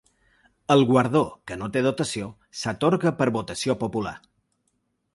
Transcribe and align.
El 0.75 0.79
guardó, 0.91 1.21
que 1.51 1.59
no 1.63 1.69
té 1.77 1.85
dotació, 1.89 2.31
s’atorga 2.63 3.15
per 3.23 3.31
votació 3.39 3.81
popular. 3.87 4.19